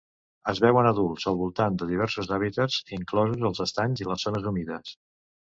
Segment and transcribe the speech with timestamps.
[0.51, 4.99] Es veuen adults al voltant de diversos hàbitats, inclosos els estanys i les zones humides.